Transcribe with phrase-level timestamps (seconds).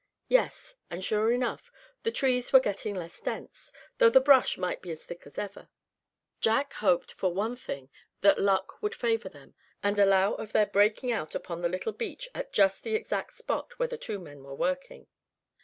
[0.29, 4.89] Yes, and sure enough, the trees were getting less dense, though the brush might be
[4.89, 5.69] as thick as ever.
[6.39, 7.91] Jack hoped for one thing
[8.21, 9.53] that luck would favor them,
[9.83, 13.77] and allow of their breaking out upon the little beach at just the exact spot
[13.77, 15.05] where the two men were working.